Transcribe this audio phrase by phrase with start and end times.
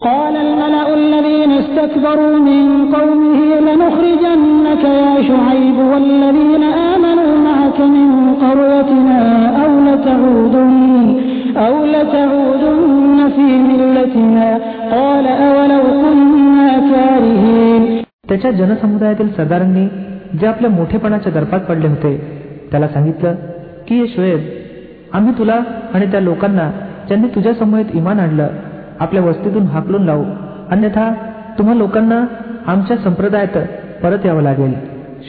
[0.00, 2.64] قال الملأ الذين استكبروا من
[2.96, 8.08] قومه لنخرجنك يا شعيب والذين آمنوا معك من
[8.44, 9.20] قريتنا
[9.62, 10.74] أو لتعودن
[11.56, 14.48] أو لتعودن في ملتنا
[14.94, 17.82] قال أولو كنا كارهين
[18.28, 19.86] त्याच्या जनसमुदायातील सरदारांनी
[20.40, 22.12] जे आपल्या मोठेपणाच्या दर्पात पडले होते
[22.70, 23.34] त्याला सांगितलं
[23.88, 24.40] की हे शोएब
[25.12, 25.60] आम्ही तुला
[25.94, 26.70] आणि त्या लोकांना
[27.08, 28.48] ज्यांनी तुझ्या समोर इमान आणलं
[29.00, 30.24] आपल्या वस्तीतून हाकलून लावू
[30.70, 31.12] अन्यथा
[31.58, 32.24] तुम्हा लोकांना
[32.66, 33.56] आमच्या संप्रदायात
[34.02, 34.74] परत यावं लागेल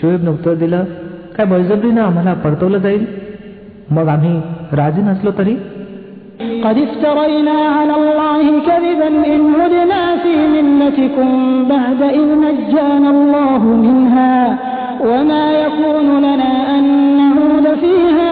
[0.01, 0.83] शोएबनं उत्तर दिलं
[1.37, 3.05] काय बळजबरीनं आम्हाला परतवलं जाईल
[3.91, 4.39] मग आम्ही
[4.75, 5.55] राजी नसलो तरी
[6.65, 11.29] قد افترينا على الله كذبا إن عدنا في ملتكم
[11.69, 14.57] بعد إذ نجانا الله منها
[15.01, 16.83] وما يكون لنا أن
[17.17, 18.31] نعود فيها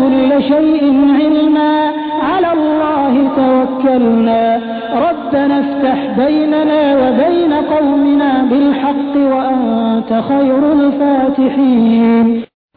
[0.00, 0.82] كل شيء
[1.20, 1.72] علما
[2.30, 4.42] على الله توكلنا
[5.06, 12.26] ربنا افتح بيننا وبين قومنا بالحق وأنت خير الفاتحين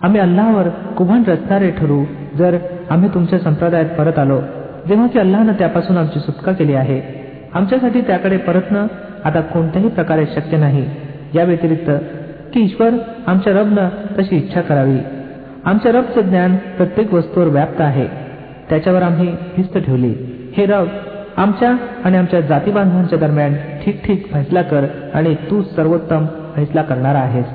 [0.02, 0.68] आम्ही अल्लावर
[0.98, 2.00] कुभान रचणारे ठरू
[2.38, 2.58] जर
[2.94, 4.40] आम्ही तुमच्या संप्रदायात परत आलो
[4.88, 7.00] जेव्हा की अल्लानं त्यापासून आमची सुटका केली आहे
[7.54, 8.88] आमच्यासाठी त्याकडे परतणं
[9.26, 10.86] आता कोणत्याही प्रकारे शक्य नाही
[11.36, 11.90] या व्यतिरिक्त
[12.54, 14.98] की ईश्वर आमच्या रबनं तशी इच्छा करावी
[15.66, 18.06] आमच्या रबचं ज्ञान प्रत्येक वस्तूवर व्याप्त आहे
[18.70, 20.14] त्याच्यावर आम्ही भिस्त ठेवली
[20.58, 20.88] हे रब
[21.38, 23.54] आमच्या आणि आमच्या जाती बांधवांच्या दरम्यान
[23.86, 27.46] ठीक ठीक फैसला कर आणि तू सर्वोत्तम फैसला करणारा आहेस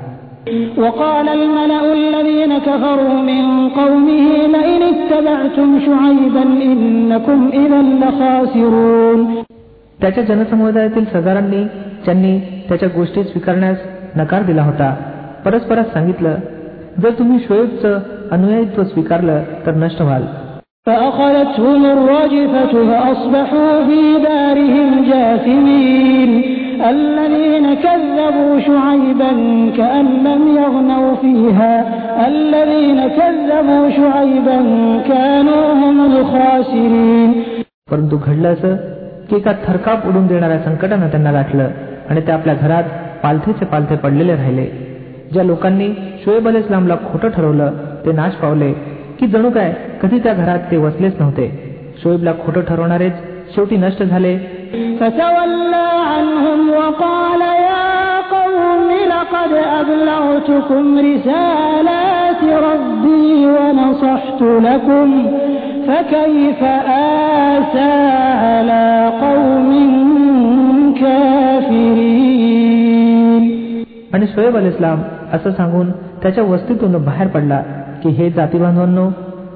[0.77, 9.19] وقال الملأ الذين كفروا من قومه لئن اتبعتم شعيبا إنكم إذا لخاسرون
[10.01, 11.63] त्याच्या जनसमुदायातील सरदारांनी
[12.05, 12.37] ज्यांनी
[12.69, 13.77] त्याच्या गोष्टी स्वीकारण्यास
[14.15, 14.93] नकार दिला होता
[15.45, 16.35] परस्परात सांगितलं
[17.01, 17.99] जर तुम्ही शोएबचं
[18.31, 20.25] अनुयायित्व स्वीकारलं तर नष्ट व्हाल
[20.87, 26.31] فأخذتهم الرجفة فأصبحوا في دارهم جاثمين
[26.91, 29.31] الذين كذبوا شعيبا
[29.77, 31.73] كأن لم يغنوا فيها
[32.27, 34.59] الذين كذبوا شعيبا
[35.09, 37.29] كانوا هم الخاسرين
[37.91, 38.75] परंतु घडलं असं
[39.29, 41.69] की एका थरकाप उडून देणाऱ्या संकटानं त्यांना गाठलं
[42.09, 42.83] आणि ते आपल्या घरात
[43.23, 44.65] पालथेचे पालथे पडलेले राहिले
[45.32, 45.88] ज्या लोकांनी
[46.24, 47.70] शोएब अल इस्लामला खोटं ठरवलं
[48.06, 48.72] ते नाश पावले.
[49.20, 51.76] की जणू काय कधी त्या घरात ते वसलेच नव्हते.
[52.02, 53.12] शोएबला खोटं ठरवणारेच
[53.54, 54.34] शेवटी नष्ट झाले.
[74.12, 74.98] आणि शोएब अल इस्लाम
[75.33, 75.91] असं सांगून
[76.23, 77.61] त्याच्या वस्तीतून बाहेर पडला
[78.03, 79.09] की हे जाती बांधवांनो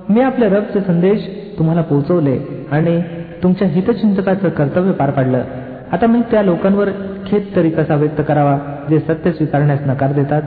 [0.09, 1.27] मी आपल्या रबचे संदेश
[1.59, 2.37] तुम्हाला पोहोचवले
[2.71, 2.99] आणि
[3.43, 5.43] तुमच्या हितचिंतकाचं कर्तव्य पार पाडलं
[5.91, 6.89] आता मी त्या लोकांवर
[7.27, 8.57] खेद तरी कसा व्यक्त करावा
[8.89, 10.41] जे सत्य स्वीकारण्यास नकार देतात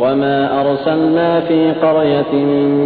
[0.00, 2.32] وما أرسلنا في قرية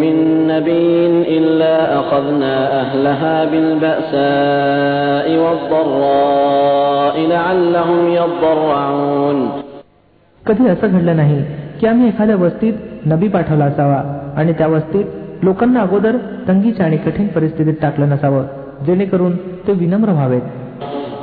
[0.03, 0.15] من
[0.47, 0.91] نبي
[1.39, 9.39] إلا أخذنا أهلها بالبأساء والضراء لعلهم يضرعون
[10.47, 11.45] कधी असं घडलं नाही
[11.81, 12.75] की आम्ही एखाद्या वस्तीत
[13.07, 14.01] नबी पाठवला असावा
[14.37, 15.05] आणि त्या वस्तीत
[15.43, 16.17] लोकांना अगोदर
[16.49, 18.45] तंगीच्या आणि कठीण परिस्थितीत टाकलं नसावं
[18.87, 20.43] जेणेकरून ते विनम्र व्हावेत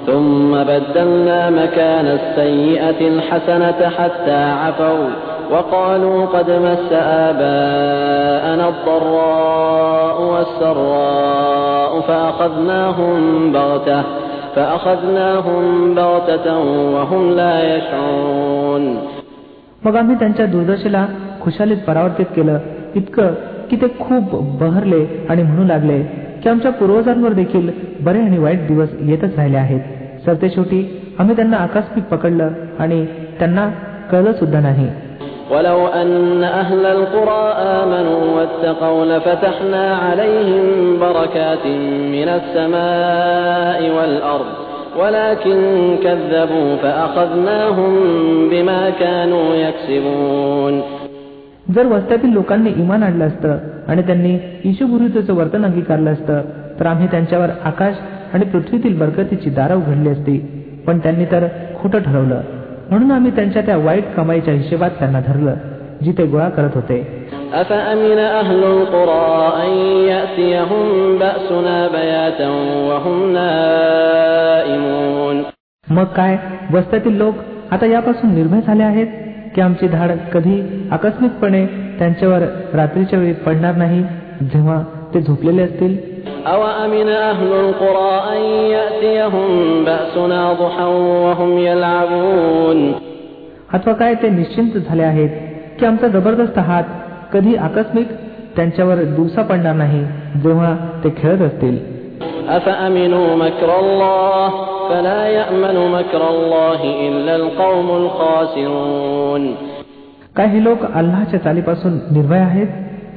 [0.07, 5.09] ثم بدلنا مكان السيئة الحسنة حتى عفوا
[5.51, 6.89] وقالوا قد مس
[7.27, 14.03] آباءنا الضراء والسراء فأخذناهم بغتة
[14.55, 16.47] فأخذناهم بغتة
[16.95, 18.83] وهم لا يشعرون
[19.85, 21.05] मग आम्ही त्यांच्या दुर्दशेला
[21.41, 22.59] खुशालीत परावर्तित केलं
[22.95, 23.33] इतकं
[23.69, 26.01] की ते खूप बहरले आणि म्हणू लागले
[26.43, 27.69] की आमच्या पूर्वजांवर देखील
[28.01, 30.85] बरे आणि वाईट दिवस येतच राहिले आहेत सरते शेवटी
[31.19, 32.49] आम्ही त्यांना आकस्मिक पकडलं
[32.79, 33.05] आणि
[33.39, 33.69] त्यांना
[34.11, 34.89] कळलं सुद्धा नाही
[35.51, 37.43] ولو أن أهل القرى
[37.75, 40.65] آمنوا واتقوا لفتحنا عليهم
[41.00, 41.65] بركات
[42.15, 44.50] من السماء والأرض
[44.97, 45.57] ولكن
[46.03, 47.91] كذبوا فأخذناهم
[48.50, 50.81] بما كانوا يكسبون
[51.75, 53.57] जर वस्त्यातील लोकांनी इमान आणलं असतं
[53.88, 56.41] आणि त्यांनी ईशुभुरीचं वर्तन अंगीकारलं असतं
[56.79, 57.95] तर आम्ही त्यांच्यावर आकाश
[58.33, 60.38] आणि पृथ्वीतील बरकतीची दारं उघडली असती
[60.88, 61.47] पण त्यांनी तर
[61.81, 62.41] खोटं ठरवलं
[62.89, 65.56] म्हणून आम्ही त्यांच्या त्या वाईट कमाईच्या हिशेबात त्यांना धरलं
[66.01, 67.01] जिथे गोळा करत होते
[67.53, 69.69] أفأمن أهل القرى أن
[70.07, 72.50] يأتيهم بأسنا بياتا
[72.89, 75.44] وهم نائمون
[75.88, 76.38] मग काय
[76.74, 77.35] वस्त्यातील लोक
[77.71, 79.07] आता यापासून निर्भय झाले आहेत
[79.56, 81.65] की आमची धाड कधी आकस्मिकपणे
[82.00, 82.44] त्यांच्यावर
[82.74, 84.01] रात्रीच्या वेळी पडणार नाही
[84.53, 84.81] जेव्हा
[85.13, 85.95] ते झोपलेले असतील
[86.47, 88.41] أوأمن أهل القرى أن
[88.75, 89.50] يأتيهم
[89.85, 90.89] بأسنا ضحى
[91.24, 92.91] وهم يلعبون
[93.74, 95.29] अथवा काय ते निश्चिंत झाले आहेत
[95.79, 96.83] की आमचा जबरदस्त हात
[97.32, 98.08] कधी आकस्मिक
[98.56, 100.05] त्यांच्यावर दिवसा पडणार नाही
[100.43, 101.79] जेव्हा ते खेळत असतील.
[110.37, 112.67] काही लोक अल्लाच्या चालीपासून निर्भय आहेत.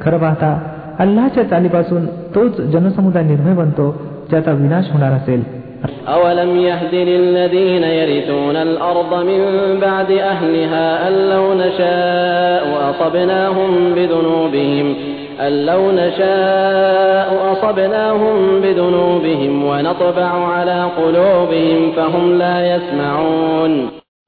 [0.02, 0.60] खरं पाहता
[1.00, 5.65] अल्लाच्या चालीपासून तोच जनसमुदाय निर्भय बनतो ज्याचा विनाश होणार असेल.
[6.09, 9.43] أولم يهد للذين يرثون الأرض من
[9.81, 14.95] بعد أهلها أن لو نشاء أصبناهم بذنوبهم
[15.41, 23.73] أن لو نشاء أصبناهم بذنوبهم ونطبع على قلوبهم فهم لا يسمعون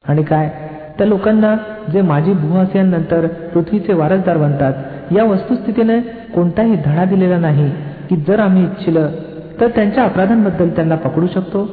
[0.05, 0.49] आणि काय
[0.99, 1.55] त्या लोकांना
[1.93, 4.73] जे माझी भूवासियांनंतर पृथ्वीचे वारसदार बनतात
[5.17, 5.99] या वस्तुस्थितीने
[6.35, 7.71] कोणताही धडा दिलेला नाही
[8.09, 9.09] की जर आम्ही इच्छिलं
[9.62, 11.70] तर त्यांच्या अपराधांबद्दल त्यांना पकडू शकतो.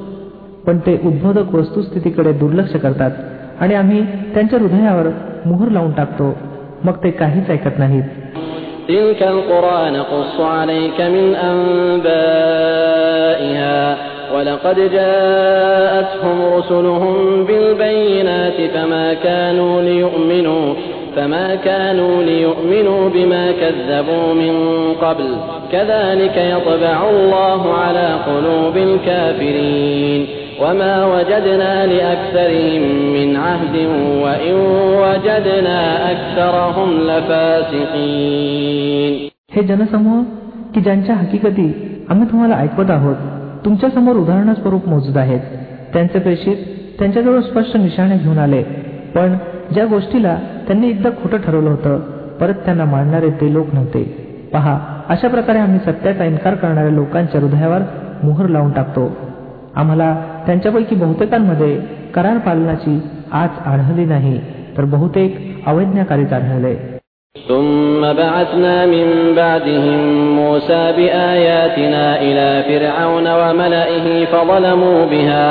[0.66, 3.10] पण ते उद्बोधक वस्तुस्थितीकडे दुर्लक्ष करतात
[3.60, 5.06] आणि आम्ही त्यांच्या हृदयावर
[5.46, 6.36] मुहूर लावून टाकतो.
[6.84, 8.02] मग ते काहीच ऐकत नाहीत.
[21.13, 22.23] تلك القرى نقص عليك من أنبائها ولقد جاءتهم رسلهم بالبينات فما كانوا ليؤمنوا فما كانوا
[22.23, 24.53] ليؤمنوا بما كذبوا من
[24.93, 25.37] قبل
[25.71, 30.25] كذلك يطبع الله على قلوب الكافرين
[30.61, 32.83] وما وجدنا لأكثرهم
[33.13, 33.75] من عهد
[34.23, 34.53] وإن
[35.03, 38.49] وجدنا أكثرهم لفاسقين
[39.55, 40.23] हे जनसमूह
[40.73, 41.73] की ज्यांच्या हकीकती
[42.09, 43.15] आम्ही तुम्हाला ऐकवत आहोत
[43.65, 45.39] तुमच्या समोर उदाहरणास्वरूप मोजूद आहेत
[45.93, 46.55] त्यांचे प्रेषित
[46.99, 48.63] त्यांच्याजवळ स्पष्ट निशाणे घेऊन आले
[49.15, 49.37] पण
[49.73, 51.99] ज्या गोष्टीला त्यांनी एकदा खोटं ठरवलं होतं
[52.39, 54.03] परत त्यांना मानणारे ते लोक नव्हते
[54.53, 54.77] पहा
[55.09, 57.81] अशा प्रकारे आम्ही सत्याचा इन्कार करणाऱ्या लोकांच्या हृदयावर
[58.23, 59.09] मोहर लावून टाकतो
[59.75, 60.13] आम्हाला
[60.45, 61.75] त्यांच्यापैकी बहुतेकांमध्ये
[62.15, 62.99] करार पालनाची
[63.31, 64.39] आज आढळली नाही
[64.77, 66.75] तर बहुतेक अवैज्ञाकारीच आढळले
[67.35, 69.99] ثم بعثنا من بعدهم
[70.35, 75.47] موسى بآياتنا إلى فرعون وملئه فظلموا بها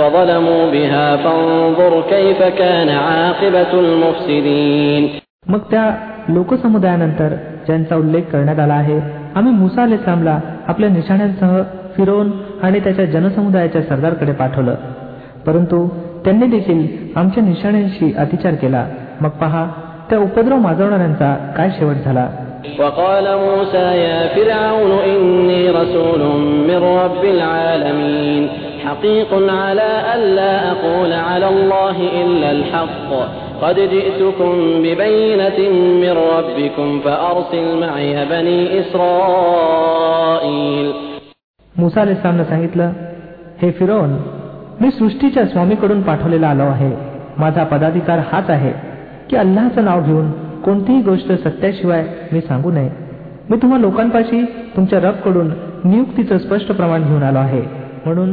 [0.00, 5.02] فظلموا بها فانظر كيف كان عاقبة المفسدين
[5.48, 5.84] मग त्या
[6.28, 7.34] लोकसमुदायानंतर
[7.66, 8.98] ज्यांचा उल्लेख करण्यात आला आहे
[9.36, 10.38] आम्ही मुसा अलेस्लामला
[10.68, 11.52] आपल्या निशाण्यांसह
[11.96, 12.30] फिरवून
[12.62, 14.74] आणि त्याच्या जनसमुदायाच्या सरदारकडे पाठवलं
[15.46, 15.86] परंतु
[16.24, 16.86] त्यांनी देखील
[17.16, 18.84] आमच्या निशाण्यांशी अतिचार केला
[19.20, 19.66] मग पहा
[20.10, 22.26] त्या उपद्रव माजवणाऱ्यांचा काय शेवट झाला
[22.78, 26.20] وقال موسى يا فرعون إني رسول
[26.68, 28.42] من رب العالمين
[28.90, 33.10] حقيق على ألا أقول على الله إلا الحق
[33.62, 34.52] قد جئتكم
[34.84, 35.58] ببينة
[36.02, 38.58] من ربكم فأرسل معي بني
[39.66, 40.88] إسرائيل
[41.74, 42.92] मुसा अलेस्लामनं सांगितलं
[43.62, 44.10] हे फिरवून
[44.80, 46.90] मी सृष्टीच्या स्वामीकडून पाठवलेला आलो आहे
[47.38, 48.72] माझा पदाधिकार हाच आहे
[49.30, 50.30] की अल्लाचं नाव घेऊन
[50.64, 52.90] कोणतीही गोष्ट सत्याशिवाय मी सांगू नये
[53.50, 54.42] मी तुम्हा लोकांपाशी
[54.76, 55.50] तुमच्या रबकडून
[55.84, 57.62] नियुक्तीचं स्पष्ट प्रमाण घेऊन आलो आहे
[58.04, 58.32] म्हणून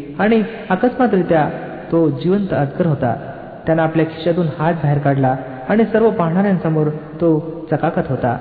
[0.19, 1.49] आणि अकस्मातरित्या
[1.91, 3.15] तो जिवंत अजगर होता.
[3.65, 5.35] त्यानं आपल्या खिशातून हात बाहेर काढला
[5.69, 7.39] आणि सर्व पाहणाऱ्यांसमोर तो
[7.71, 8.37] चकाकत होता.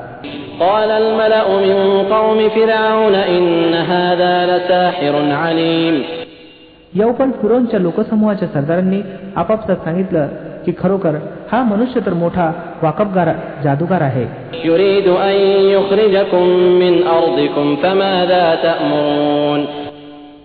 [6.94, 9.00] याउपंत फिरोनच्या लोकसमूहाच्या सरदारांनी
[9.36, 10.26] आपापसात सांगितलं
[10.66, 11.14] की खरोखर
[11.52, 13.28] हा मनुष्य तर मोठा वाकबगार
[13.64, 14.24] जादूगार आहे.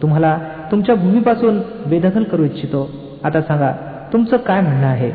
[0.02, 0.38] तुम्हाला
[0.71, 2.91] तुमच्या भूमीपासून बेदखल करू इच्छितो
[3.25, 3.73] आता सांगा
[4.13, 5.11] तुमचं काय म्हणणं आहे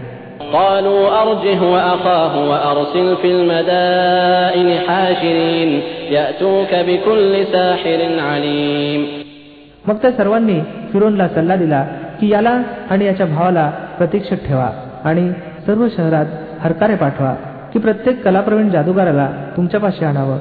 [0.53, 5.71] قالوا أرجه وأخاه وأرسل في المدائن حاشرين
[6.11, 9.01] يأتوك بكل ساحر عليم
[9.87, 10.59] मग त्या सर्वांनी
[10.93, 11.83] फिरोनला सल्ला दिला
[12.19, 12.53] की याला
[12.89, 14.69] आणि याच्या भावाला प्रतीक्षेत ठेवा
[15.03, 15.31] आणि
[15.65, 16.25] सर्व शहरात
[16.61, 17.33] हरकारे पाठवा
[17.73, 20.37] की प्रत्येक कलाप्रवीण जादूगाराला तुमच्यापाशी आणावं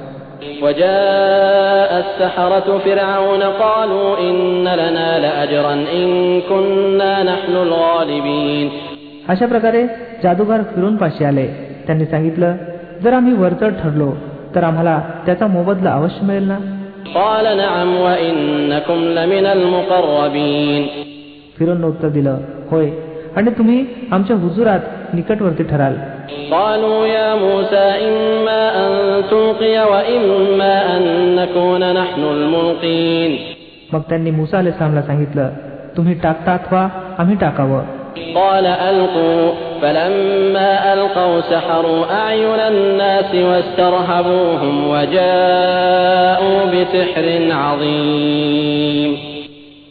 [0.63, 6.07] وجاء السحرة فرعون قالوا إن لنا لأجرا إن
[6.41, 8.69] كنا نحن الغالبين
[9.29, 9.83] अशा प्रकारे
[10.23, 11.47] जादूगार फिरून पाशी आले
[11.87, 12.57] त्यांनी सांगितलं
[13.03, 14.11] जर आम्ही वरचढ ठरलो
[14.55, 16.59] तर आम्हाला त्याचा मोबदला अवश्य मिळेल ना
[17.15, 20.83] قال نعم وإنكم لمن المقربين
[21.59, 22.39] फिरोन उत्तर दिलं
[22.71, 22.91] होय
[23.37, 25.97] आणि तुम्ही आमच्या हुजुरात निकटवर्ती ठराल
[26.52, 28.92] قالوا يا موسى إما أن
[29.32, 31.04] تلقي وإما أن
[31.36, 33.32] نكون نحن الملقين
[33.94, 35.50] मग त्यांनी मुसा अले सामला सांगितलं
[35.98, 36.84] तुम्ही टाकतात वा
[37.18, 37.84] आम्ही टाकावं
[38.36, 49.12] قال ألقوا فلما ألقوا سحروا أعين الناس واسترهبوهم وجاءوا بسحر عظيم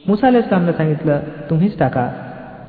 [0.08, 1.18] मुसा अले सामला सांगितलं
[1.50, 2.08] तुम्हीच टाका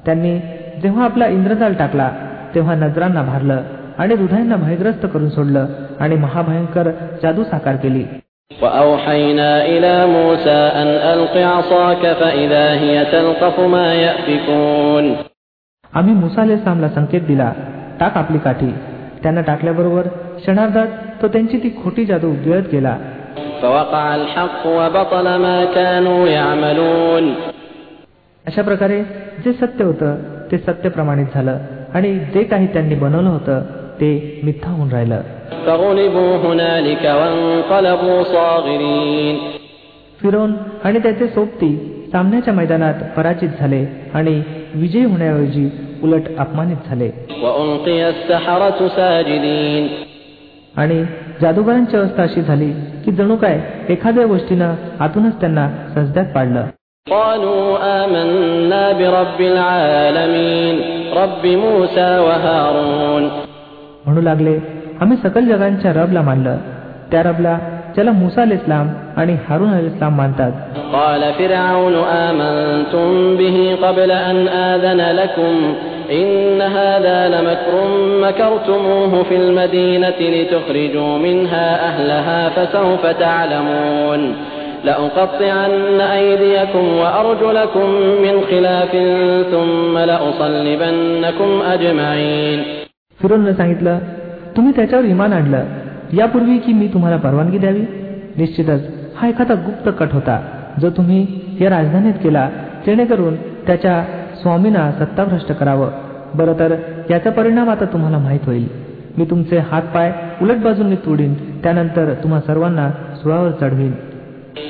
[0.05, 0.37] त्यांनी
[0.81, 2.09] जेव्हा आपला इंद्रजाल टाकला
[2.54, 3.62] तेव्हा नजरांना भारलं
[3.98, 5.66] आणि हृदयांना भयग्रस्त करून सोडलं
[6.00, 6.90] आणि महाभयंकर
[7.22, 8.04] जादू साकार केली
[8.50, 15.04] وأوحينا إلى موسى أن ألق عصاك فإذا هي تلقف ما يأفكون
[15.92, 17.48] आम्ही मुसा अलाइस्लामला संकेत दिला
[18.00, 18.70] टाक आपली काठी
[19.22, 20.06] त्यांना टाकल्याबरोबर
[20.36, 20.88] क्षणार्धात
[21.22, 22.94] तो त्यांची ती खोटी जादू गिळत गेला
[23.62, 27.24] فوقع الحق وبطل ما كانوا يعملون
[28.44, 29.02] अशा प्रकारे
[29.44, 30.16] जे सत्य होतं
[30.50, 31.58] ते सत्य प्रमाणित झालं
[31.93, 33.61] आणि जे काही त्यांनी बनवलं होतं
[34.01, 35.21] ते मिथ्या होऊन राहिलं.
[40.21, 40.53] फिरोन
[40.83, 44.41] आणि त्याचे सोबती सामन्याच्या मैदानात पराजित झाले आणि
[44.75, 45.69] विजय होण्याऐवजी
[46.03, 47.09] उलट अपमानित झाले.
[50.77, 51.05] आणि
[51.41, 52.71] जादूगारांची अवस्था अशी झाली
[53.05, 56.65] की जणू काय एखाद्या गोष्टीनं आतूनच त्यांना सजद्यात पाडलं.
[57.08, 57.64] قالوا
[58.04, 60.76] آمنا برب العالمين
[61.16, 63.24] رب موسى وهارون
[64.06, 64.54] म्हणू लागले
[65.02, 66.56] आम्ही सकल जगांच्या रबला मानलं
[67.10, 67.54] त्या रबला
[67.94, 68.88] ज्याला मुसा अल इस्लाम
[69.20, 70.52] आणि हारून अल इस्लाम मानतात
[70.94, 71.94] قال فرعون
[72.28, 75.54] آمنتم به قبل أن آذن لكم
[76.20, 77.74] إن هذا لمكر
[78.24, 84.20] مكرتموه في المدينة لتخرجوا منها أهلها فسوف تعلمون
[84.84, 87.86] لأقطعن أيديكم وأرجلكم
[88.24, 88.92] من خلاف
[89.52, 92.58] ثم لأصلبنكم أجمعين
[93.20, 93.98] फिरोननं सांगितलं
[94.56, 95.64] तुम्ही त्याच्यावर इमान आणलं
[96.12, 97.84] यापूर्वी की मी तुम्हाला परवानगी द्यावी
[98.36, 98.82] निश्चितच
[99.16, 100.36] हा एखादा गुप्त कट होता
[100.80, 101.20] जो तुम्ही
[101.60, 102.48] या राजधानीत केला
[102.86, 103.34] जेणेकरून
[103.66, 104.02] त्याच्या
[104.42, 105.90] स्वामींना सत्ताभ्रष्ट करावं
[106.34, 106.74] बरं तर
[107.10, 108.66] याचा परिणाम आता तुम्हाला माहीत होईल
[109.18, 112.90] मी तुमचे हात पाय उलट बाजूंनी तोडीन त्यानंतर तुम्हा सर्वांना
[113.22, 113.92] सुळावर चढवीन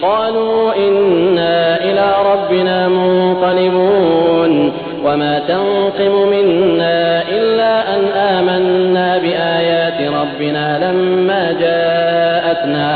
[0.02, 4.72] قالوا إنا إلى ربنا منقلبون
[5.04, 8.02] وما تنقم منا إلا أن
[8.34, 12.88] آمنا بآيات ربنا لما جاءتنا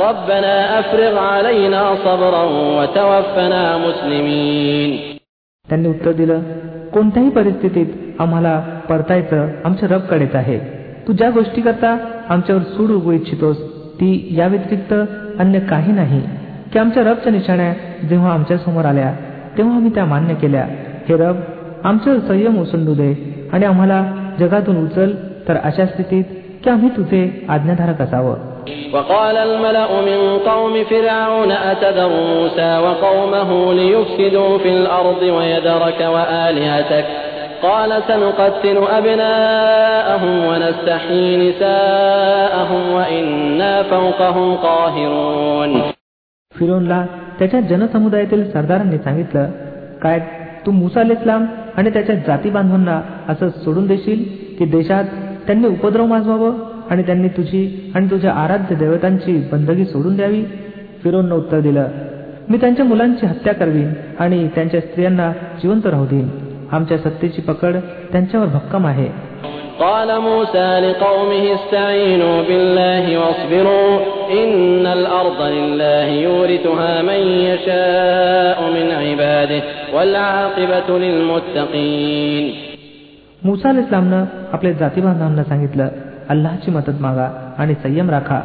[0.00, 2.44] ربنا أفرغ علينا صبرا
[2.78, 4.90] وتوفنا مسلمين
[5.66, 6.40] त्यांनी उत्तर दिलं
[6.92, 10.58] कोणत्याही परिस्थितीत आम्हाला परतायचं आमच्या रबकडेच आहे
[11.08, 11.96] तू ज्या गोष्टी करता
[12.28, 13.56] आमच्यावर सूड उगू इच्छितोस
[14.00, 14.94] ती या व्यतिरिक्त
[15.40, 16.20] अन्य काही नाही
[16.72, 17.72] की आमच्या रबच्या निशाण्या
[18.08, 19.12] जेव्हा आमच्या समोर आल्या
[19.58, 20.64] तेव्हा आम्ही त्या मान्य केल्या
[21.08, 21.40] हे रब
[21.84, 23.12] आमच्यावर संयम ओसंडू दे
[23.52, 24.04] आणि आम्हाला
[24.40, 25.12] जगातून उचल
[25.48, 26.24] तर अशा स्थितीत
[26.64, 28.46] की आम्ही तुझे आज्ञाधारक असावं
[28.94, 37.06] وقال الملأ من قوم فرعون أتذر موسى وقومه ليفسدوا في الأرض ويذرك وآلهتك
[37.62, 45.72] قال سنقتل أبناءهم ونستحيي نساءهم وإنا فوقهم قاهرون
[46.54, 47.04] फिरोनला
[47.38, 49.50] त्याच्या जनसमुदायातील सरदारांनी सांगितलं
[50.02, 50.18] काय
[50.66, 51.44] तू मुसा अल इस्लाम
[51.76, 54.22] आणि त्याच्या जाती बांधवांना असं सोडून देशील
[54.58, 55.04] की देशात
[55.46, 56.54] त्यांनी उपद्रव माजवावं
[56.90, 60.42] आणि त्यांनी तुझी आणि तुझ्या आराध्य देवतांची बंदगी सोडून द्यावी
[61.04, 61.88] फिरोननं उत्तर दिलं
[62.50, 66.28] मी त्यांच्या मुलांची हत्या करवीन आणि त्यांच्या स्त्रियांना जिवंत राहू देईन
[66.72, 67.76] आमच्या सत्तेची पकड
[68.12, 69.08] त्यांच्यावर भक्कम आहे
[69.80, 73.90] قال موسى لقومه استعينوا بالله واصبروا
[74.32, 79.62] إن الأرض لله يورثها من يشاء من عباده
[79.94, 82.44] والعاقبة للمتقين
[83.44, 85.88] मुसा अल इस्लामनं आपल्या जातीबांधवांना सांगितलं
[86.28, 87.28] अल्लाची मदत मागा
[87.58, 88.40] आणि संयम राखा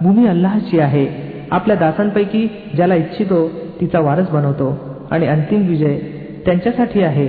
[0.00, 1.06] भूमी अल्लाहची आहे
[1.50, 3.46] आपल्या दासांपैकी ज्याला इच्छितो
[3.80, 4.68] तिचा वारस बनवतो
[5.10, 5.98] आणि अंतिम विजय
[6.46, 7.26] त्यांच्यासाठी आहे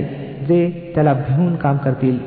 [0.50, 2.18] जे त्याला भिवून काम करतील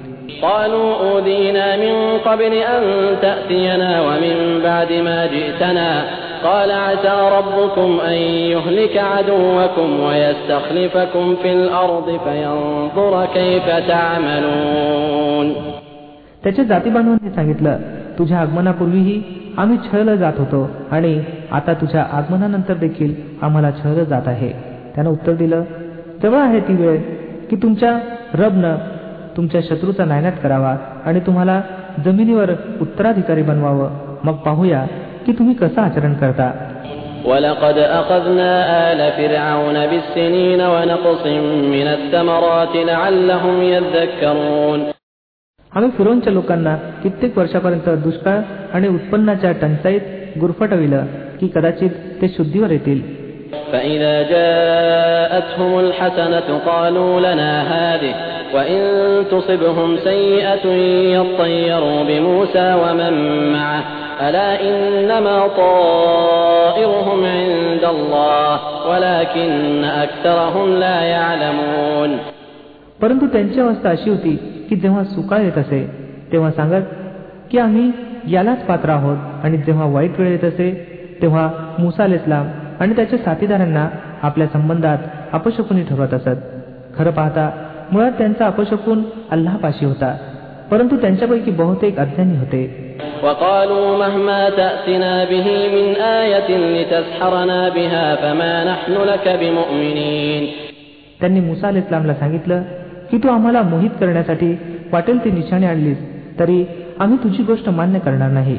[0.42, 2.82] قالوا أوذينا من قبل أن
[3.22, 5.90] تأتينا ومن بعد ما جئتنا
[6.44, 8.18] قال عسى ربكم أن
[8.52, 15.52] يهلك عدوكم ويستخلفكم في الأرض فينظر كيف تعملون
[16.44, 17.76] त्याच्या जातीबांधवांनी सांगितलं
[18.18, 19.20] तुझ्या आगमनापूर्वीही
[19.58, 21.18] आम्ही छळलं जात होतो आणि
[21.50, 24.52] आता तुझ्या आगमनानंतर देखील आम्हाला छळलं जात आहे
[24.94, 25.62] त्यानं उत्तर दिलं
[26.22, 26.98] जवळ आहे ती वेळ
[27.50, 27.98] की तुमच्या
[28.34, 28.76] रबनं
[29.36, 31.60] तुमच्या शत्रूचा नायनाट करावा आणि तुम्हाला
[32.04, 33.90] जमिनीवर उत्तराधिकारी बनवावं
[34.24, 34.84] मग पाहूया
[35.26, 36.50] की तुम्ही कसं आचरण करता
[37.24, 38.50] ولقد أخذنا
[38.92, 41.24] آل فرعون بالسنين ونقص
[41.74, 44.80] من الثمرات لعلهم يذكرون
[45.72, 48.40] आम्ही फिरोनच्या लोकांना कित्येक वर्षापर्यंत दुष्काळ
[48.72, 50.00] आणि उत्पन्नाच्या टंचाईत
[50.40, 51.06] गुरफटविलं
[51.40, 51.90] की कदाचित
[52.22, 53.00] ते शुद्धीवर येतील
[53.72, 58.14] فإذا جاءتهم الحسنة قالوا لنا هذه
[58.54, 58.80] وإن
[59.30, 60.66] تصبهم سيئة
[61.16, 63.14] يطيروا بموسى ومن
[63.52, 63.82] معه
[64.20, 72.10] ألا إنما طائرهم عند الله ولكن أكثرهم لا يعلمون
[73.02, 74.36] परंतु त्यांची अवस्था अशी होती
[74.68, 75.80] की जेव्हा सुकाळ येत असे
[76.32, 76.84] तेव्हा सांगत
[77.50, 77.90] की आम्ही
[78.28, 80.70] यालाच पात्र आहोत आणि जेव्हा वाईट वेळ येत असे
[81.22, 82.46] तेव्हा मुसा अल इस्लाम
[82.79, 83.89] आणि त्याच्या साथीदारांना
[84.23, 84.97] आपल्या संबंधात
[85.33, 86.39] अपशकुनी ठरवत असत.
[86.97, 87.49] खरं पाहता
[87.91, 90.17] मुळात त्यांचा अपशकून अल्लापाशी होता
[90.71, 92.87] परंतु त्यांच्यापैकी बहुतेक अज्ञानी होते.
[101.19, 102.61] त्यांनी मुसाल अल इस्लामला सांगितलं
[103.11, 104.57] की तू आम्हाला मोहित करण्यासाठी
[104.93, 105.97] वाटेल ती निशाणी आणलीस
[106.39, 106.65] तरी
[106.99, 108.57] आम्ही तुझी गोष्ट मान्य करणार नाही.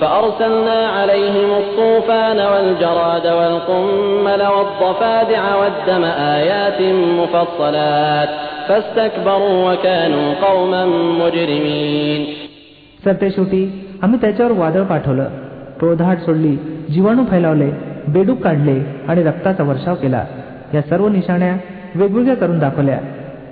[0.00, 6.80] فأرسلنا عليهم الطوفان والجراد والقمل والضفادع والدم آيات
[7.20, 8.28] مفصلات
[8.68, 10.84] فاستكبروا وكانوا قوما
[11.20, 12.22] مجرمين
[13.04, 13.62] तर ते शेवटी
[14.02, 15.28] आम्ही त्याच्यावर वादळ पाठवलं
[15.80, 16.56] टोळधाड सोडली
[16.90, 17.70] जीवाणू फैलावले
[18.08, 20.24] बेडूक काढले आणि रक्ताचा वर्षाव केला
[20.74, 21.56] या सर्व निशाण्या
[21.94, 22.98] वेगवेगळ्या करून दाखवल्या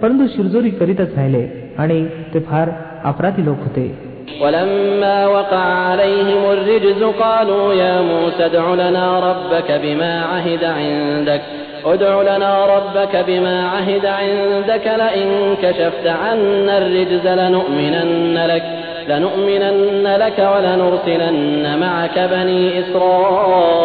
[0.02, 2.68] परंतु शिरजोरी करीतच राहिले आणि ते फार
[3.04, 4.01] अपराधी लोक होते
[4.41, 11.41] ولما وقع عليهم الرجز قالوا يا موسى ادع لنا ربك بما عهد عندك.
[11.85, 14.87] ادع لنا ربك بما عهد عندك.
[14.97, 18.63] لئن كشفت عنا الرجز لنؤمنن لك
[19.09, 23.83] لنؤمنن لك ولنرسلن معك بني إسرائيل.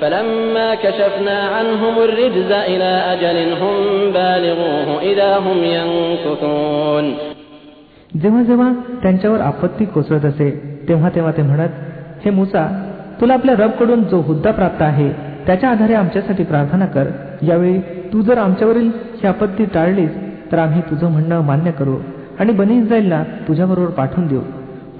[0.00, 7.32] فلما كشفنا عنهم الرجز إلى أجل هم بالغوه إذا هم ينكثون.
[8.12, 8.72] जेव्हा जेव्हा
[9.02, 10.50] त्यांच्यावर आपत्ती कोसळत असे
[10.88, 12.66] तेव्हा तेव्हा ते म्हणत हे मुसा
[13.20, 15.10] तुला आपल्या रबकडून जो हुद्दा प्राप्त आहे
[15.46, 17.06] त्याच्या आधारे आमच्यासाठी प्रार्थना कर.
[17.42, 17.78] यावेळी
[18.12, 20.10] तू जर आमच्यावरील ही आपत्ती टाळलीस
[20.52, 21.96] तर आम्ही तुझं म्हणणं मान्य करू
[22.40, 24.40] आणि बनी इस्राईलला तुझ्याबरोबर पाठवून देऊ.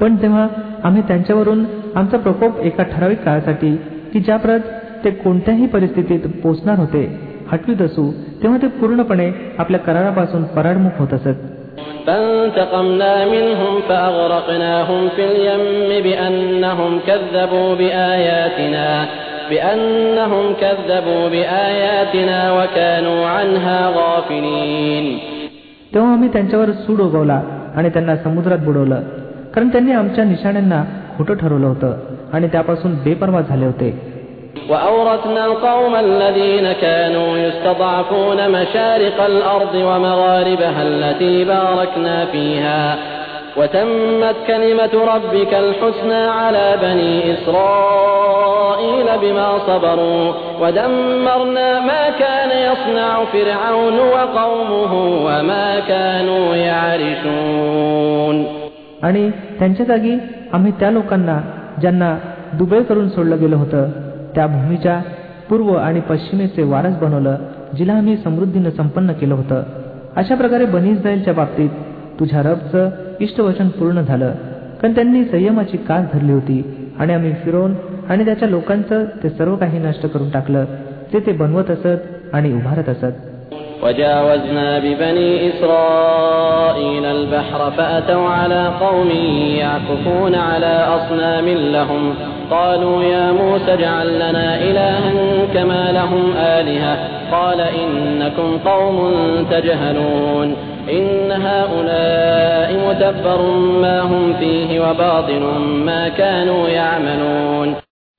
[0.00, 0.46] पण तेव्हा
[0.84, 3.76] आम्ही त्यांच्यावरून आमचा प्रकोप एका ठराविक काळासाठी
[4.12, 4.60] की ज्याप्रत
[5.04, 7.04] ते कोणत्याही परिस्थितीत पोचणार होते
[7.50, 8.10] हटवीत असू
[8.42, 11.51] तेव्हा ते पूर्णपणे आपल्या करारापासून पराडमुख होत असत.
[12.07, 19.05] فانتقمنا منهم فأغرقناهم في اليم بأنهم كذبوا بآياتنا
[19.49, 25.05] بأنهم كذبوا بآياتنا وكانوا عنها غافلين
[25.93, 27.41] तेव्हा आम्ही त्यांच्यावर सूड उगवला
[27.75, 29.01] आणि त्यांना समुद्रात बुडवलं
[29.55, 30.83] कारण त्यांनी आमच्या निशाण्यांना
[31.17, 31.93] खोटं ठरवलं होतं
[32.33, 34.10] आणि त्यापासून बेपरवा झाले होते
[34.69, 42.95] وأورثنا القوم الذين كانوا يستضعفون مشارق الأرض ومغاربها التي باركنا فيها
[43.57, 54.93] وتمت كلمة ربك الحسنى على بني إسرائيل بما صبروا ودمرنا ما كان يصنع فرعون وقومه
[55.25, 58.37] وما كانوا يعرشون
[59.03, 60.15] आणि त्यांच्या जागी
[60.53, 61.37] आम्ही त्या लोकांना
[61.81, 62.15] ज्यांना
[62.53, 63.87] दुबई करून सोडलं गेलं होतं
[64.35, 64.99] त्या भूमीच्या
[65.49, 67.37] पूर्व आणि पश्चिमेचे वारस बनवलं
[67.77, 69.63] जिला आम्ही समृद्धीनं संपन्न केलं होतं
[70.15, 71.69] अशा प्रकारे बनी इस्रायलच्या बाबतीत
[72.19, 74.31] तुझ्या रबचं इष्टवचन पूर्ण झालं
[74.81, 76.63] कारण त्यांनी संयमाची कास धरली होती
[76.99, 77.73] आणि आम्ही फिरवून
[78.09, 80.65] आणि त्याच्या लोकांचं ते सर्व काही नष्ट करून टाकलं
[81.13, 83.25] जे ते बनवत असत आणि उभारत असत
[83.83, 89.09] وجاوزنا ببني إسرائيل البحر فأتوا على قوم
[89.57, 92.03] يعكفون على أصنام لهم
[92.51, 95.11] قالوا يا موسى اجعل لنا إلها
[95.53, 96.25] كما لهم
[96.57, 96.93] آلهة
[97.31, 98.97] قال إنكم قوم
[99.51, 100.47] تجهلون
[100.89, 103.41] إن هؤلاء متبر
[103.81, 105.43] ما هم فيه وباطل
[105.85, 107.69] ما كانوا يعملون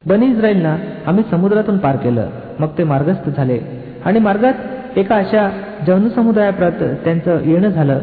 [0.04, 0.72] बनी इस्रायलना
[1.06, 2.28] आम्ही समुद्रातून पार केलं
[2.60, 3.58] मग ते मार्गस्थ झाले
[4.04, 5.48] आणि मार्गात एका अशा
[5.86, 7.98] जैन समुदायाप्रत त्यांचं येणं झालं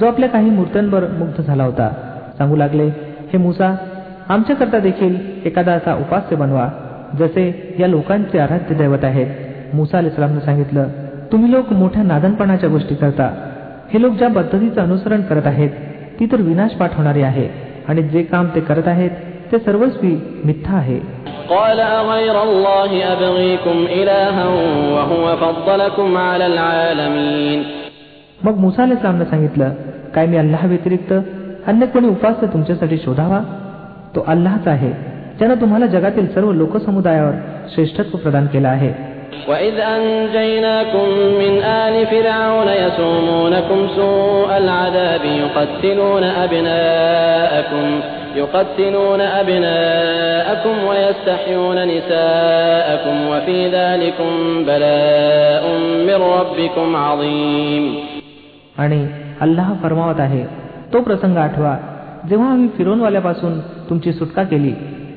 [0.00, 1.88] जो आपल्या काही मूर्त्यांवर मुग्ध झाला होता
[2.38, 2.88] सांगू लागले
[3.32, 3.74] हे मुसा
[4.29, 6.69] आमच्याकरता देखील एखादा असा उपास्य बनवा
[7.19, 9.27] जसे या लोकांचे आराध्य दैवत आहेत.
[9.73, 10.87] मुसा अलिस्लामनं सांगितलं
[11.31, 13.49] तुम्ही लोक मोठ्या नादनपणाच्या गोष्टी करता.
[13.93, 15.69] हे लोक ज्या पद्धतीचं अनुसरण करत आहेत
[16.19, 17.49] ती तर विनाश पाठवणारी आहे
[17.87, 19.09] आणि जे काम ते करत आहेत
[19.51, 20.99] ते सर्वस्वी मिथ्या आहे.
[28.43, 29.69] मग मुसाले सामनं सांगितलं
[30.15, 31.13] काय मी अल्ला व्यतिरिक्त
[31.67, 33.41] अन्य कोणी उपास्य तुमच्यासाठी शोधावा?
[34.14, 34.90] तो अल्लाहच आहे
[35.38, 37.34] ज्यानं तुम्हाला जगातील सर्व लोकसमुदायावर
[37.74, 38.92] श्रेष्ठत्व प्रदान केलं आहे
[39.48, 41.06] وإذ أنجيناكم
[41.42, 47.86] من آل فرعون يسومونكم سوء العذاب يقتلون أبناءكم
[48.36, 54.30] يقتلون أبناءكم ويستحيون نساءكم وفي ذلكم
[54.64, 55.64] بلاء
[56.08, 57.84] من ربكم عظيم
[58.78, 59.00] आणि
[59.40, 60.44] अल्लाह फरमावत आहे
[60.92, 61.76] तो प्रसंग आठवा
[62.28, 63.58] जेव्हा आम्ही फिरोनवाल्यापासून
[63.90, 64.72] तुमची सुटका केली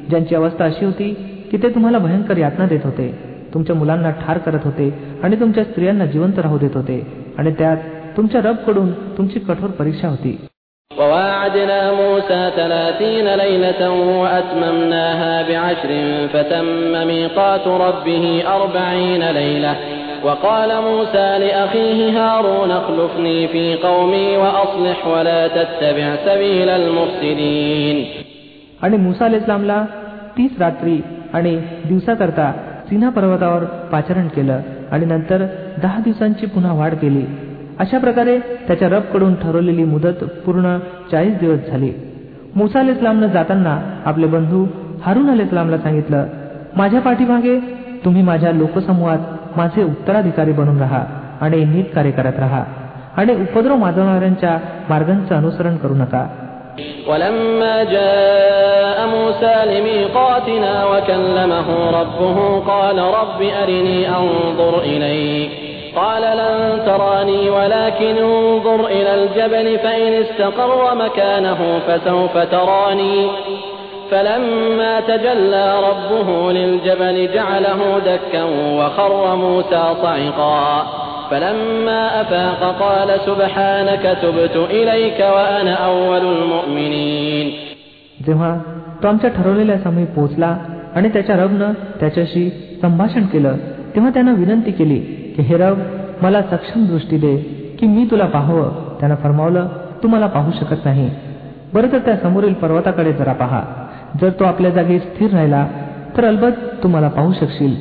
[0.09, 1.13] ज्यांची अवस्था अशी होती
[1.51, 3.11] की ते तुम्हाला भयंकर यातना देत होते
[3.53, 4.89] तुमच्या मुलांना ठार करत होते
[5.23, 7.01] आणि तुमच्या स्त्रियांना जिवंत राहू देत होते
[7.37, 7.77] आणि त्यात
[8.17, 10.37] तुमच्या रबकडून तुमची कठोर परीक्षा होती
[10.91, 13.81] وواعدنا موسى ثلاثين ليلة
[14.19, 15.91] وأتممناها بعشر
[16.33, 19.75] فتم ميقات ربه أربعين ليلة
[20.25, 27.97] وقال موسى لأخيه هارون اخلفني في قومي وأصلح ولا تتبع سبيل المفسدين
[28.83, 29.83] आणि मुसा इस्लामला
[30.37, 30.97] तीस रात्री
[31.33, 32.51] आणि दिवसाकरता
[32.89, 35.45] सिन्हा पर्वतावर पाचारण केलं आणि नंतर
[35.81, 37.25] दहा दिवसांची पुन्हा वाढ केली
[37.79, 40.77] अशा प्रकारे त्याच्या रबकडून ठरवलेली मुदत पूर्ण
[41.11, 41.91] चाळीस दिवस झाली
[42.55, 44.65] मुसा अल इस्लामनं जाताना आपले बंधू
[45.03, 46.25] हारून अल इस्लामला सांगितलं
[46.77, 47.57] माझ्या पाठीमागे
[48.05, 49.19] तुम्ही माझ्या लोकसमूहात
[49.57, 51.03] माझे उत्तराधिकारी बनून राहा
[51.41, 52.63] आणि नीट कार्य करत राहा
[53.17, 54.57] आणि उपद्रव माजवणाऱ्यांच्या
[54.89, 56.23] मार्गांचं अनुसरण करू नका
[57.07, 61.67] ولما جاء موسى لميقاتنا وكلمه
[61.99, 65.51] ربه قال رب أرني أنظر إليك
[65.95, 73.17] قال لن تراني ولكن انظر إلى الجبل فإن استقر مكانه فسوف تراني
[74.11, 78.43] فلما تجلى ربه للجبل جعله دكا
[78.79, 80.83] وخر موسى صعقا
[81.31, 87.47] فلما أفاق قال سبحانك تبت إليك وأنا أول المؤمنين
[88.25, 88.51] जेव्हा
[89.03, 90.55] तो आमच्या ठरवलेल्या समयी पोहोचला
[90.95, 92.49] आणि त्याच्या रबनं त्याच्याशी
[92.81, 93.57] संभाषण केलं
[93.95, 94.99] तेव्हा त्यानं विनंती केली
[95.35, 95.79] की हे रब
[96.21, 97.35] मला सक्षम दृष्टी दे
[97.79, 99.67] की मी तुला पाहावं त्यानं फरमावलं
[100.03, 101.09] तू मला पाहू शकत नाही
[101.73, 103.61] बरं तर त्या समोरील पर्वताकडे जरा पहा
[104.20, 105.66] जर तो आपल्या जागी स्थिर राहिला
[106.16, 107.74] तर अलबत तू मला पाहू शकशील.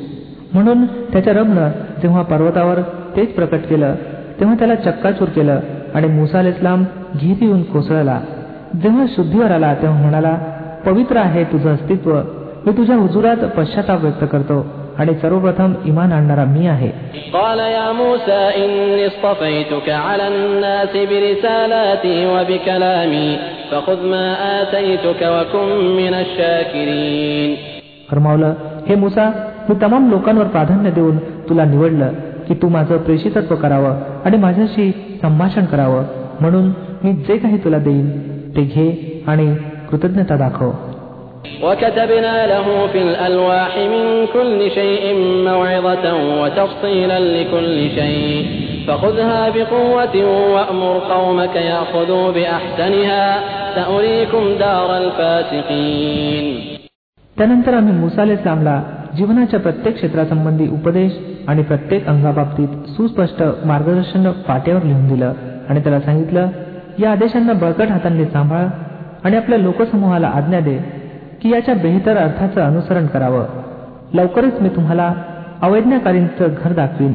[0.52, 1.68] म्हणून त्याच्या रबनं
[2.02, 2.80] जेव्हा पर्वतावर
[3.16, 3.94] तेच प्रकट केलं
[4.40, 5.60] तेव्हा त्याला चक्काचूर केलं
[5.94, 6.84] आणि मुसा अल इस्लाम
[7.16, 8.20] घेत येऊन कोसळला.
[8.82, 10.38] जेव्हा शुद्धीवर आला तेव्हा म्हणाला
[10.86, 12.20] पवित्र आहे तुझं अस्तित्व.
[12.66, 14.66] मी तुझ्या हुजुरात पश्चाताप व्यक्त करतो.
[14.98, 16.90] आणि सर्वप्रथम इमान आणणारा मी आहे.
[28.10, 28.54] फरमावलं
[28.88, 32.08] हे मुसा मी तमाम लोकांवर प्राधान्य देऊन तुला निवडलं
[32.48, 33.90] की तू माझं प्रेषितत्व करावं
[34.24, 36.02] आणि माझ्याशी संभाषण करावं.
[36.40, 36.68] म्हणून
[37.04, 38.10] मी जे काही तुला देईन
[38.56, 39.56] ते घे आणि
[39.90, 40.70] कृतज्ञता दाखव.
[41.63, 45.03] وكتبنا له في الألواح من كل شيء
[45.45, 46.05] موعظة
[46.41, 48.45] وتفصيلا لكل شيء
[48.87, 50.15] فخذها بقوة
[50.53, 53.23] وأمر قومك يأخذوا بأحسنها
[53.75, 56.45] سأريكم دار الفاسقين
[57.37, 58.81] त्यानंतर आम्ही मुसा अल इस्लामला
[59.17, 61.11] जीवनाच्या प्रत्येक क्षेत्रासंबंधी उपदेश
[61.47, 65.33] आणि प्रत्येक अंगाबाबतीत सुस्पष्ट मार्गदर्शन पाट्यावर लिहून दिलं
[65.69, 66.47] आणि त्याला सांगितलं
[66.99, 68.65] या आदेशांना बळकट हातांनी सांभाळ
[69.23, 70.77] आणि आपल्या लोकसमूहाला आज्ञा दे
[71.42, 73.44] की याच्या बेहतर अर्थाचं अनुसरण करावं.
[74.14, 75.14] लवकरच मी तुम्हाला
[75.62, 77.12] अवैज्ञाकारींचं घर दाखवीन.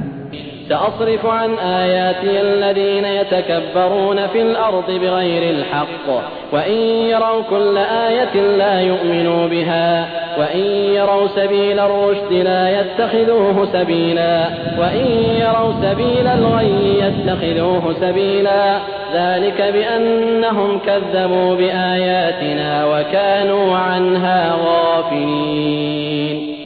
[0.68, 6.06] سأصرف عن آياتي الذين يتكبرون في الأرض بغير الحق
[6.52, 6.78] وإن
[7.12, 10.06] يروا كل آية لا يؤمنوا بها
[10.38, 10.64] وإن
[10.98, 15.06] يروا سبيل الرشد لا يتخذوه سبيلا وإن
[15.42, 18.78] يروا سبيل الغي يتخذوه سبيلا
[19.14, 26.56] ذلك بأنهم كذبوا بآياتنا وكانوا عنها غافلين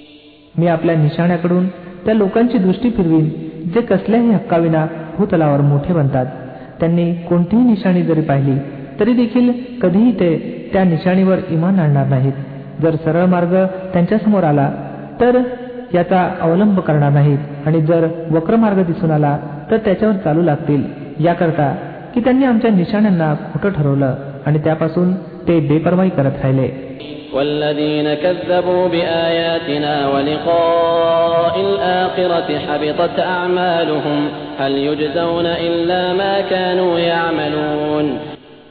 [0.58, 1.66] मी आपल्या निशाण्याकडून
[2.04, 4.85] त्या लोकांची दृष्टी फिरवीन जे कसल्याही हक्काविना
[5.17, 6.25] भूतलावर मोठे बनतात.
[6.79, 8.57] त्यांनी कोणतीही निशाणी जरी पाहिली
[8.99, 9.51] तरी देखील
[9.81, 10.29] कधीही ते
[10.73, 12.33] त्या निशाणीवर इमान आणणार नाहीत.
[12.81, 13.55] जर सरळ मार्ग
[13.93, 14.69] त्यांच्यासमोर आला
[15.21, 15.39] तर
[15.93, 17.37] याचा अवलंब करणार नाहीत.
[17.65, 19.37] आणि जर वक्र मार्ग दिसून आला
[19.71, 20.83] तर त्याच्यावर चालू लागतील.
[21.19, 21.75] याकरता
[22.13, 25.13] की त्यांनी आमच्या निशाण्यांना खोटं ठरवलं आणि त्यापासून
[25.47, 26.67] ते बेपरवाई करत राहिले.
[27.34, 38.18] والذين كذبوا بآياتنا ولقاء الآخرة حبطت أعمالهم هل يجزون إلا ما كانوا يعملون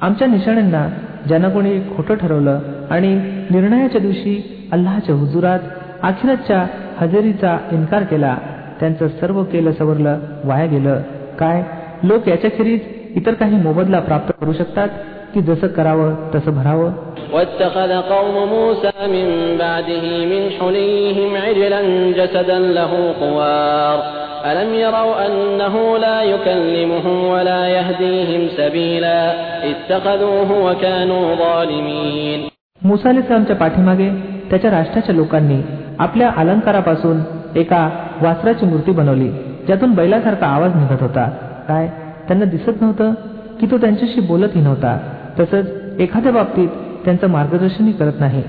[0.01, 0.87] आमच्या निशाण्यांना
[1.27, 3.13] ज्यांना कोणी खोटं ठरवलं आणि
[3.49, 5.59] निर्णयाच्या दिवशी अल्लाच्या हुजुरात
[6.01, 6.65] आखिरतच्या
[6.97, 8.37] हजेरीचा इन्कार केला
[8.79, 11.01] त्यांचं सर्व केलं सवरलं वाया गेलं
[11.39, 11.63] काय
[12.03, 12.79] लोक याच्याखेरीज
[13.15, 14.89] इतर काही मोबदला प्राप्त करू शकतात
[15.33, 16.93] की जसं करावं तसं भरावं
[17.33, 23.97] واتخذ قوم موسى من بعده من حليهم عجلا جسدا له خوار
[24.45, 29.21] ألم يروا أنه لا يكلمهم ولا يهديهم سبيلا
[29.63, 32.49] اتخذوه وكانوا ظالمين
[32.81, 34.09] मुसा आमच्या पाठीमागे
[34.49, 35.61] त्याच्या राष्ट्राच्या लोकांनी
[35.99, 37.21] आपल्या अलंकारापासून
[37.55, 37.89] एका
[38.21, 39.29] वासराची मूर्ती बनवली
[39.67, 41.29] ज्यातून बैलासारखा आवाज निघत होता
[41.67, 41.87] काय
[42.27, 43.13] त्यांना दिसत नव्हतं
[43.59, 44.97] की तो त्यांच्याशी बोलतही नव्हता
[45.39, 45.65] तसंच
[46.01, 46.69] एखाद्या बाबतीत
[47.05, 48.43] त्यांचं मार्गदर्शनही करत नाही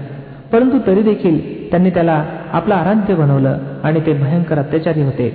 [0.52, 1.38] परंतु तरी देखील
[1.70, 5.28] त्यांनी त्याला आपला आराध्य बनवलं आणि ते भयंकर अत्याचारी होते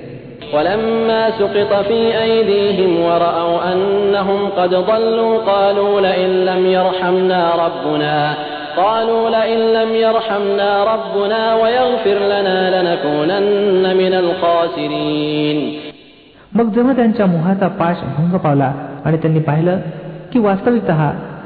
[0.53, 8.33] ولما سقط في أيديهم ورأوا أنهم قد ضلوا قالوا لئن لم يرحمنا ربنا
[8.77, 15.59] قالوا لئن لم يرحمنا ربنا ويغفر لنا لنكونن من الخاسرين
[16.55, 18.71] मग जेव्हा त्यांच्या मोहाचा पाश भंग पावला
[19.05, 19.79] आणि त्यांनी पाहिलं
[20.33, 20.91] की वास्तविकत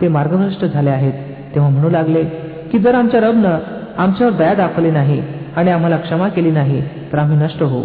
[0.01, 1.13] ते मार्गभ्रष्ट झाले आहेत
[1.55, 2.23] तेव्हा म्हणू लागले
[2.71, 3.57] की जर आमच्या रबनं
[3.97, 5.21] आमच्यावर दया दाखवली नाही
[5.55, 6.81] आणि आम्हाला क्षमा केली नाही
[7.13, 7.83] तर आम्ही नष्ट होऊ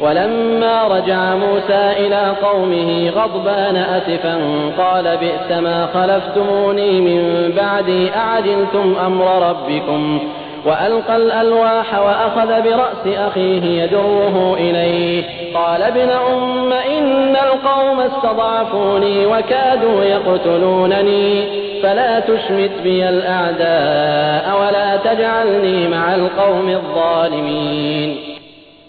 [0.00, 4.34] ولما رجع موسى إلى قومه غضبان أسفا
[4.78, 7.20] قال بئس ما خلفتموني من
[7.56, 10.18] بعدي أعجلتم أمر ربكم
[10.66, 15.22] وألقى الألواح وأخذ برأس أخيه يجره إليه
[15.54, 21.44] قال ابن أم إن القوم استضعفوني وكادوا يقتلونني
[21.82, 28.10] فلا تشمت بي الأعداء ولا تجعلني مع القوم الظالمين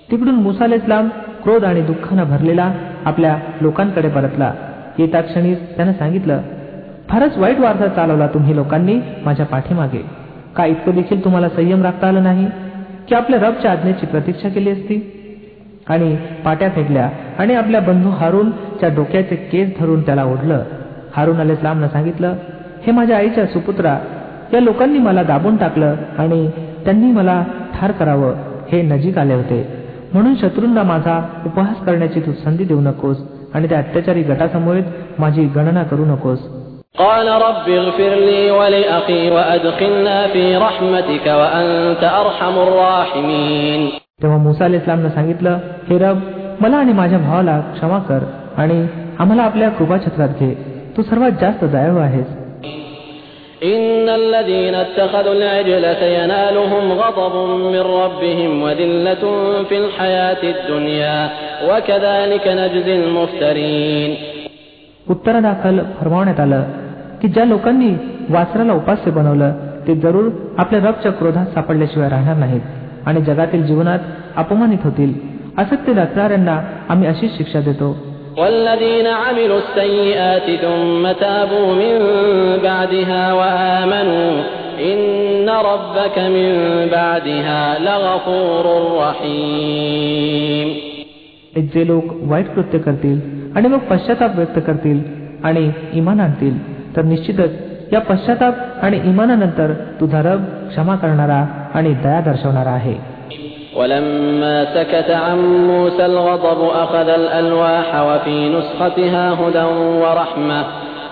[0.10, 1.08] तिकडून मुसा इस्लाम
[1.43, 2.71] क्रोध आणि दुःखानं भरलेला
[3.05, 4.51] आपल्या लोकांकडे परतला
[4.99, 6.41] येता क्षणी त्यानं सांगितलं
[7.10, 10.01] फारच वाईट वार्ता चालवला तुम्ही लोकांनी माझ्या पाठीमागे
[10.56, 12.46] का इतकं देखील तुम्हाला संयम राखता आलं नाही?
[13.08, 15.16] की आपल्या रबच्या आज्ञेची प्रतीक्षा केली असती?
[15.88, 20.62] आणि पाट्या फेकल्या आणि आपल्या बंधू हारूनच्या डोक्याचे केस धरून त्याला ओढलं.
[21.12, 22.34] हारून अल इस्लामनं सांगितलं
[22.86, 23.98] हे माझ्या आईच्या सुपुत्रा
[24.54, 26.50] या लोकांनी मला दाबून टाकलं आणि
[26.84, 28.34] त्यांनी मला ठार करावं
[28.72, 29.86] हे नजीक आले होते.
[30.12, 33.16] म्हणून शत्रूंना माझा उपहास करण्याची तू संधी देऊ नकोस
[33.54, 34.76] आणि त्या अत्याचारी गटासमोर
[35.18, 36.38] माझी गणना करू नकोस.
[36.99, 43.81] قال رب اغفر لي ولأخي وأدخلنا في رحمتك وأنت أرحم الراحمين
[44.21, 45.58] तेव्हा मुसा अल इस्लामनं सांगितलं
[45.89, 46.19] हे रब
[46.62, 48.23] मला आणि माझ्या भावाला क्षमा कर
[48.62, 48.77] आणि
[49.19, 50.53] आम्हाला आपल्या कृपाछत्रात घे
[50.97, 52.27] तू सर्वात जास्त दयाळू आहेस
[53.63, 57.36] إن الذين اتخذوا العجل سينالهم غضب
[57.73, 59.23] من ربهم وذلة
[59.69, 61.29] في الحياة الدنيا
[61.69, 64.12] وكذلك نجزي المفترين
[65.10, 66.63] उत्तरादाखल फरमावण्यात आलं
[67.21, 67.89] की ज्या लोकांनी
[68.29, 69.51] वासराला उपास्य बनवलं
[69.88, 72.62] ते जरूर आपल्या रबच्या क्रोधात सापडल्याशिवाय राहणार नाहीत
[73.08, 73.99] आणि जगातील जीवनात
[74.38, 75.13] अपमानित होतील
[75.58, 77.95] असत्य दाखणाऱ्यांना आम्ही अशीच शिक्षा देतो
[78.38, 81.93] والذين عملوا السيئات ثم تابوا من
[82.63, 84.31] بعدها وآمنوا
[84.81, 86.51] إن ربك من
[86.91, 88.65] بعدها لغفور
[89.03, 90.67] رحيم
[91.73, 93.19] जे लोक वाईट कृत्य करतील
[93.55, 94.99] आणि मग पश्चाताप व्यक्त करतील
[95.43, 96.55] आणि इमान आणतील
[96.95, 97.51] तर निश्चितच
[97.93, 103.15] या पश्चाताप आणि इमानानंतर तुझा रब क्षमा करणारा आणि दया दर्शवणारा आहे
[103.75, 109.65] ولما سكت عن موسى الغضب أخذ الألواح وفي نسختها هدى
[110.03, 110.62] ورحمة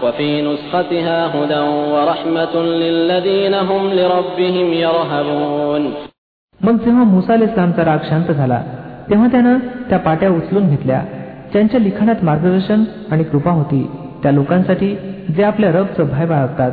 [0.03, 1.61] وفي نسختها هدى
[1.93, 5.83] ورحمة للذين هم لربهم يرهبون
[6.61, 8.61] मग जेव्हा मुसा इस्लामचा राग शांत झाला
[9.09, 9.57] तेव्हा त्यानं
[9.89, 11.01] त्या पाट्या उचलून घेतल्या
[11.51, 13.89] ज्यांच्या लिखाणात मार्गदर्शन आणि कृपा होती
[14.23, 14.95] त्या लोकांसाठी
[15.35, 16.71] जे आपल्या रबचं भय बाळगतात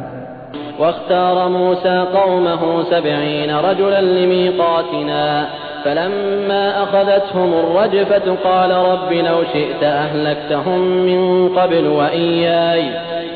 [0.81, 5.47] واختار موسى قومه سبعين رجلا لميقاتنا
[5.85, 12.85] فلما أخذتهم الرجفة قال رب لو شئت أهلكتهم من قبل وإياي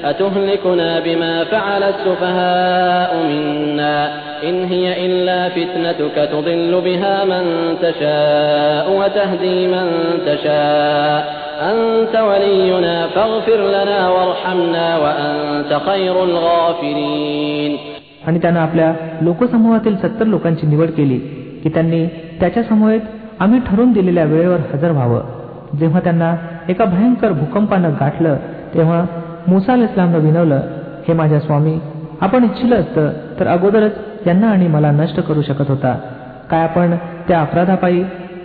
[0.05, 3.97] أتهلكنا بما فعل السفهاء منا
[4.49, 7.45] إن هي إلا فتنتك تضل بها من
[7.83, 9.87] تشاء وتهدي من
[10.27, 17.73] تشاء أنت ولينا فاغفر لنا وارحمنا وأنت خير الغافرين
[18.27, 21.19] आणि त्यानं आपल्या लोकसमूहातील सत्तर लोकांची निवड केली
[21.63, 22.07] की त्यांनी
[22.41, 23.01] त्याच्या समूहेत
[23.41, 26.35] आम्ही ठरवून दिलेल्या वेळेवर हजर व्हावं जेव्हा त्यांना
[26.69, 28.37] एका भयंकर भूकंपानं गाठलं
[28.75, 29.05] तेव्हा
[29.48, 30.60] मुसा अल इस्लामला विनवलं
[31.08, 31.80] हे माझ्या स्वामी
[32.22, 33.92] आपण इच्छिलं असतं तर अगोदरच
[34.28, 36.00] यांना आणि मला नष्ट करू शकत होता.
[36.50, 36.96] काय आपण
[37.28, 38.04] त्या अपराधापायी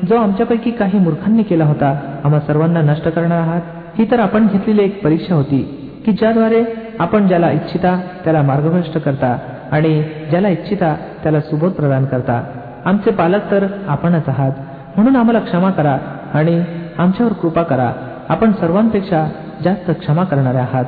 [0.09, 3.61] जो आमच्यापैकी काही मूर्खांनी केला होता आम्हा सर्वांना नष्ट करणार आहात?
[3.99, 6.65] ही तर आपण घेतलेली एक परीक्षा होती की ज्याद्वारे
[6.99, 9.39] आपण ज्याला इच्छिता त्याला मार्गभ्रष्ट करता
[9.73, 12.43] आणि ज्याला इच्छिता त्याला सुबोध प्रदान करता.
[12.85, 14.53] आमचे पालक तर आपणच आहात.
[14.97, 15.99] म्हणून आम्हाला क्षमा करा
[16.35, 16.65] आणि
[16.99, 17.93] आमच्यावर कृपा करा.
[18.29, 19.27] आपण सर्वांपेक्षा
[19.64, 20.86] जास्त क्षमा करणारे आहात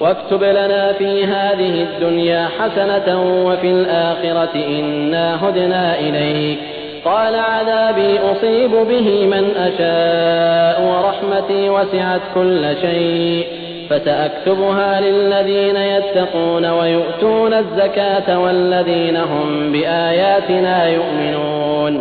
[0.00, 3.08] واكتب لنا في هذه الدنيا حسنة
[3.46, 6.58] وفي الآخرة إنا هدنا إليك
[7.04, 13.46] قال عذابي أصيب به من أشاء ورحمتي وسعت كل شيء
[13.90, 21.94] فسأكتبها للذين يتقون ويؤتون الزكاة والذين هم بآياتنا يؤمنون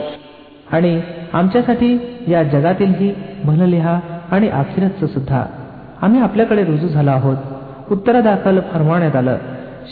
[0.72, 1.00] आणि
[1.34, 1.90] आमच्यासाठी
[2.28, 3.14] या जगातीलही
[3.44, 4.00] भनलिहा
[4.35, 5.45] आणि आखिरचं सुद्धा.
[6.03, 7.37] आम्ही आपल्याकडे रुजू झालो आहोत.
[7.91, 9.37] उत्तरादाखल फरमावण्यात आलं.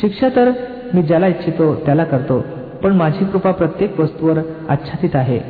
[0.01, 0.51] शिक्षा तर
[0.95, 2.45] मी ज्याला इच्छितो त्याला करतो.
[2.83, 5.41] पण माझी कृपा प्रत्येक वस्तूवर आच्छादित आहे.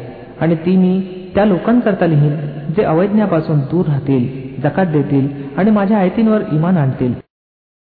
[0.40, 1.02] आणि ती मी
[1.34, 2.36] त्या लोकांकरता लिहीन
[2.76, 7.14] जे अवैज्ञापासून दूर राहतील जकात देतील आणि माझ्या आयतींवर इमान आणतील.